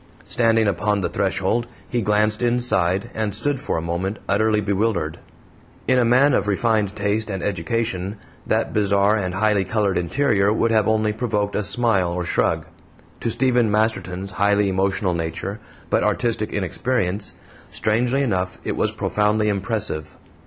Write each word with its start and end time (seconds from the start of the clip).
Standing 0.25 0.67
upon 0.67 1.01
the 1.01 1.09
threshold, 1.09 1.67
he 1.87 2.01
glanced 2.01 2.41
inside, 2.41 3.11
and 3.13 3.35
stood 3.35 3.59
for 3.59 3.77
a 3.77 3.83
moment 3.83 4.17
utterly 4.27 4.59
bewildered. 4.59 5.19
In 5.87 5.99
a 5.99 6.03
man 6.03 6.33
of 6.33 6.47
refined 6.47 6.95
taste 6.95 7.29
and 7.29 7.43
education 7.43 8.15
that 8.47 8.73
bizarre 8.73 9.15
and 9.15 9.35
highly 9.35 9.63
colored 9.63 9.99
interior 9.99 10.51
would 10.51 10.71
have 10.71 10.87
only 10.87 11.13
provoked 11.13 11.55
a 11.55 11.63
smile 11.63 12.09
or 12.09 12.25
shrug; 12.25 12.65
to 13.19 13.29
Stephen 13.29 13.69
Masterton's 13.69 14.31
highly 14.31 14.69
emotional 14.69 15.13
nature, 15.13 15.59
but 15.91 16.03
artistic 16.03 16.49
inexperience, 16.51 17.35
strangely 17.69 18.23
enough 18.23 18.57
it 18.63 18.75
was 18.75 18.91
profoundly 18.91 19.49
impressive. 19.49 20.17